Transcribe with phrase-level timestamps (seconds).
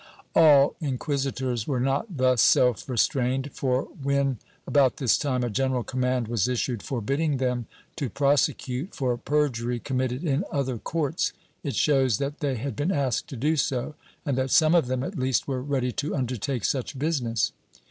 [0.01, 0.03] ^
[0.35, 6.27] All inquisitors were not thus self restrained, for when, about this time, a general command
[6.27, 11.33] was issued forbidding them to prosecute for perjury committed in other courts,
[11.63, 13.93] it shows that they had been asked to do so
[14.25, 17.51] and that some of them, at least, were ready to undertake such business.